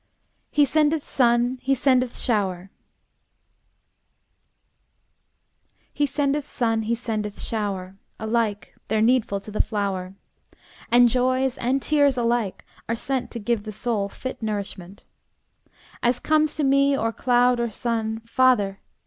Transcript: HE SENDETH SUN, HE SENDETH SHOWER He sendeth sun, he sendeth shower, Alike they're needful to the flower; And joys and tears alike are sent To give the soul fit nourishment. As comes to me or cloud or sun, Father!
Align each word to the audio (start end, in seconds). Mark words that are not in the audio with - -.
HE 0.49 0.65
SENDETH 0.65 1.03
SUN, 1.03 1.59
HE 1.61 1.75
SENDETH 1.75 2.17
SHOWER 2.17 2.71
He 5.93 6.07
sendeth 6.07 6.49
sun, 6.49 6.81
he 6.81 6.95
sendeth 6.95 7.39
shower, 7.39 7.97
Alike 8.19 8.73
they're 8.87 8.99
needful 8.99 9.39
to 9.41 9.51
the 9.51 9.61
flower; 9.61 10.15
And 10.91 11.07
joys 11.07 11.55
and 11.59 11.83
tears 11.83 12.17
alike 12.17 12.65
are 12.89 12.95
sent 12.95 13.29
To 13.29 13.39
give 13.39 13.61
the 13.61 13.71
soul 13.71 14.09
fit 14.09 14.41
nourishment. 14.41 15.05
As 16.01 16.19
comes 16.19 16.55
to 16.55 16.63
me 16.63 16.97
or 16.97 17.13
cloud 17.13 17.59
or 17.59 17.69
sun, 17.69 18.21
Father! 18.21 18.79